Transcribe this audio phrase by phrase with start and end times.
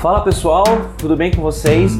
[0.00, 0.62] Fala pessoal,
[0.96, 1.90] tudo bem com vocês?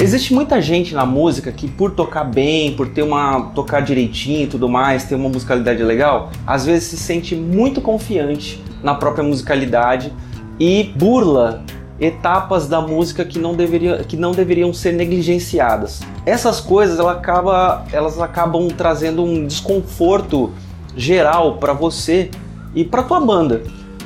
[0.00, 4.46] Existe muita gente na música que por tocar bem, por ter uma tocar direitinho e
[4.46, 10.12] tudo mais, ter uma musicalidade legal, às vezes se sente muito confiante na própria musicalidade
[10.60, 11.64] e burla
[11.98, 16.02] etapas da música que não, deveria, que não deveriam ser negligenciadas.
[16.24, 20.52] Essas coisas ela acaba, elas acabam trazendo um desconforto
[20.96, 22.30] geral para você
[22.76, 23.60] e para tua banda.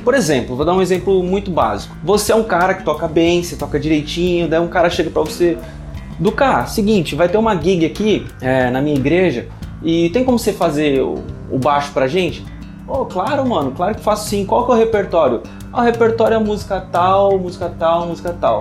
[0.05, 1.95] Por exemplo, vou dar um exemplo muito básico.
[2.03, 5.23] Você é um cara que toca bem, você toca direitinho, daí um cara chega para
[5.23, 5.57] você,
[6.19, 9.49] do cara, seguinte, vai ter uma gig aqui é, na minha igreja
[9.83, 12.45] e tem como você fazer o, o baixo pra gente?
[12.87, 14.45] Oh, claro, mano, claro que faço sim.
[14.45, 15.43] Qual que é o repertório?
[15.73, 18.61] Ah, o repertório é música tal, música tal, música tal.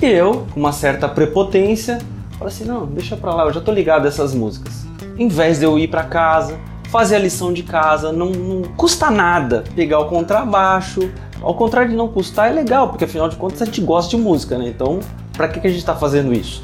[0.00, 1.98] E eu, com uma certa prepotência,
[2.38, 4.84] falo assim: não, deixa pra lá, eu já tô ligado a essas músicas.
[5.16, 6.58] Em vez de eu ir para casa,
[6.94, 11.10] fazer a lição de casa, não, não custa nada pegar o contrabaixo.
[11.42, 14.16] Ao contrário de não custar, é legal, porque afinal de contas a gente gosta de
[14.16, 14.68] música, né?
[14.68, 15.00] Então,
[15.32, 16.62] pra que, que a gente tá fazendo isso?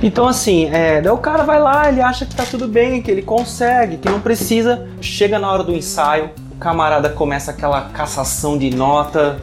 [0.00, 3.10] Então, assim, é, daí o cara vai lá, ele acha que tá tudo bem, que
[3.10, 4.86] ele consegue, que não precisa.
[5.00, 9.40] Chega na hora do ensaio, o camarada começa aquela cassação de nota.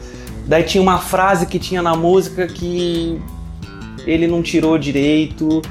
[0.48, 3.22] Daí tinha uma frase que tinha na música que
[4.08, 5.62] ele não tirou direito.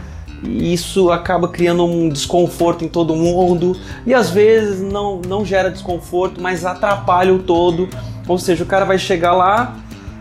[0.43, 3.77] E isso acaba criando um desconforto em todo mundo.
[4.07, 7.89] E às vezes não, não gera desconforto, mas atrapalha o todo.
[8.27, 9.77] Ou seja, o cara vai chegar lá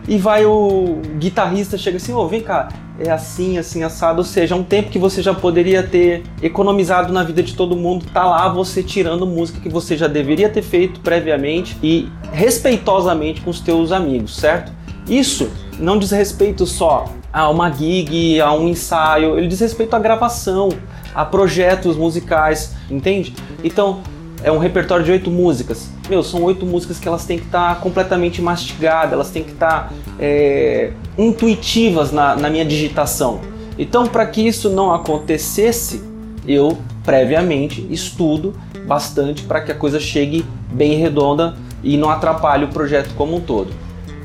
[0.06, 4.24] e vai o guitarrista chega assim, ô, oh, vem cá, é assim, assim, assado, ou
[4.24, 8.24] seja, um tempo que você já poderia ter economizado na vida de todo mundo, tá
[8.24, 13.60] lá você tirando música que você já deveria ter feito previamente e respeitosamente com os
[13.60, 14.72] teus amigos, certo?
[15.08, 15.50] Isso
[15.82, 20.68] não diz respeito só a uma gig, a um ensaio, ele diz respeito à gravação,
[21.14, 23.34] a projetos musicais, entende?
[23.64, 24.00] Então,
[24.44, 25.90] é um repertório de oito músicas.
[26.08, 29.52] Meu, são oito músicas que elas têm que estar tá completamente mastigadas, elas têm que
[29.52, 33.40] estar tá, é, intuitivas na, na minha digitação.
[33.78, 36.02] Então, para que isso não acontecesse,
[36.46, 38.54] eu previamente estudo
[38.86, 43.40] bastante para que a coisa chegue bem redonda e não atrapalhe o projeto como um
[43.40, 43.72] todo.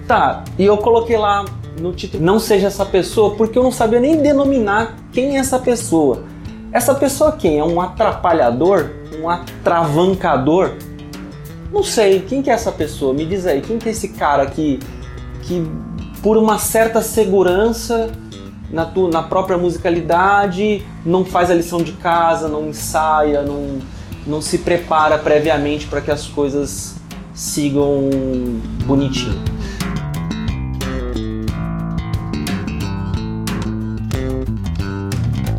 [0.08, 1.44] Tá, e eu coloquei lá
[1.82, 5.60] no título Não Seja Essa Pessoa porque eu não sabia nem denominar quem é essa
[5.60, 6.24] pessoa.
[6.72, 7.60] Essa pessoa quem?
[7.60, 8.90] É um atrapalhador?
[9.22, 10.76] Um atravancador?
[11.74, 13.14] Não sei, quem que é essa pessoa?
[13.14, 14.80] Me diz aí, quem que é esse cara que,
[15.44, 15.70] que
[16.24, 18.10] por uma certa segurança
[18.72, 23.80] na, tu, na própria musicalidade, não faz a lição de casa, não ensaia, não,
[24.26, 26.96] não se prepara previamente para que as coisas
[27.34, 28.10] sigam
[28.86, 29.57] bonitinho.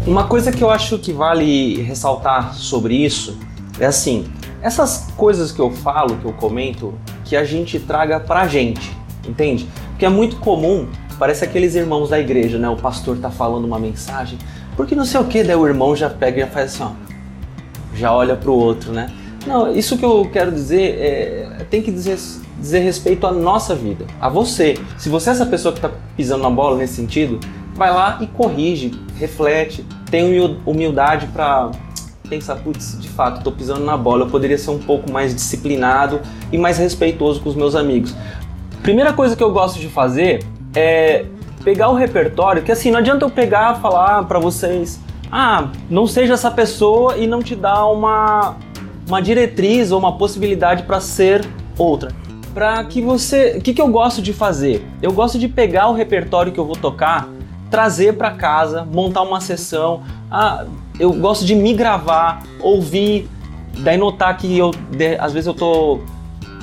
[0.09, 3.39] Uma coisa que eu acho que vale ressaltar sobre isso
[3.79, 4.25] é assim:
[4.63, 6.95] essas coisas que eu falo, que eu comento,
[7.27, 8.91] que a gente traga pra gente,
[9.29, 9.69] entende?
[9.91, 12.71] Porque é muito comum, parece aqueles irmãos da igreja, né?
[12.71, 14.39] O pastor tá falando uma mensagem,
[14.79, 17.95] porque não sei o que, daí o irmão já pega e já faz assim, ó,
[17.95, 19.11] já olha pro outro, né?
[19.47, 22.19] Não, isso que eu quero dizer é, tem que dizer,
[22.59, 24.79] dizer respeito à nossa vida, a você.
[24.97, 27.39] Se você é essa pessoa que tá pisando na bola nesse sentido,
[27.75, 31.71] vai lá e corrige, reflete, tem humildade para
[32.29, 36.21] pensar, putz, de fato, estou pisando na bola, eu poderia ser um pouco mais disciplinado
[36.53, 38.15] e mais respeitoso com os meus amigos.
[38.83, 41.25] Primeira coisa que eu gosto de fazer é
[41.65, 46.07] pegar o repertório, que assim, não adianta eu pegar e falar para vocês, ah, não
[46.07, 48.57] seja essa pessoa e não te dar uma,
[49.07, 52.11] uma diretriz ou uma possibilidade para ser outra.
[52.55, 54.87] Para que você, o que, que eu gosto de fazer?
[55.03, 57.29] Eu gosto de pegar o repertório que eu vou tocar
[57.71, 60.03] trazer para casa, montar uma sessão.
[60.31, 60.65] Ah,
[60.99, 63.29] eu gosto de me gravar, ouvir,
[63.79, 64.73] daí notar que eu,
[65.19, 66.01] às vezes eu tô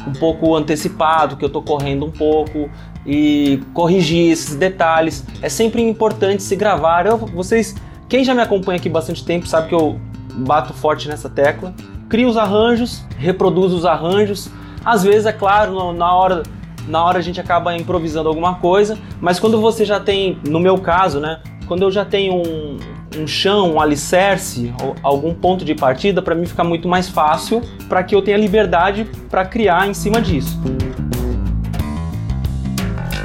[0.07, 2.69] um pouco antecipado, que eu tô correndo um pouco
[3.05, 5.23] e corrigir esses detalhes.
[5.41, 7.05] É sempre importante se gravar.
[7.05, 7.75] Eu, vocês,
[8.09, 9.99] quem já me acompanha aqui bastante tempo sabe que eu
[10.37, 11.73] bato forte nessa tecla.
[12.09, 14.49] Crio os arranjos, reproduzo os arranjos.
[14.83, 16.43] Às vezes, é claro, na hora
[16.87, 20.78] na hora a gente acaba improvisando alguma coisa, mas quando você já tem, no meu
[20.78, 22.78] caso, né, quando eu já tenho um,
[23.17, 28.03] um chão, um alicerce, algum ponto de partida, para mim fica muito mais fácil para
[28.03, 30.59] que eu tenha liberdade para criar em cima disso.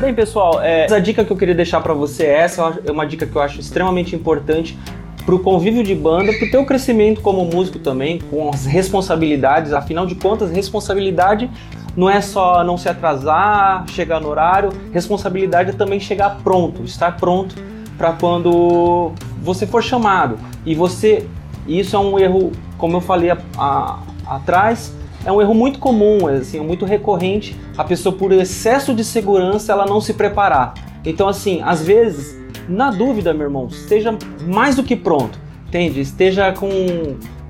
[0.00, 3.06] Bem, pessoal, é, a dica que eu queria deixar para você é essa, é uma
[3.06, 4.78] dica que eu acho extremamente importante
[5.26, 9.74] para o convívio de banda, para o teu crescimento como músico também, com as responsabilidades,
[9.74, 11.50] afinal de contas, responsabilidade
[12.00, 17.18] não é só não se atrasar, chegar no horário, responsabilidade é também chegar pronto, estar
[17.18, 17.54] pronto
[17.98, 19.12] para quando
[19.42, 20.38] você for chamado.
[20.64, 21.28] E você,
[21.66, 24.94] isso é um erro, como eu falei a, a, atrás,
[25.26, 29.70] é um erro muito comum, assim, é muito recorrente a pessoa por excesso de segurança
[29.70, 30.72] ela não se preparar.
[31.04, 32.34] Então assim, às vezes,
[32.66, 34.16] na dúvida, meu irmão, esteja
[34.46, 35.38] mais do que pronto,
[35.68, 36.00] entende?
[36.00, 36.70] Esteja com,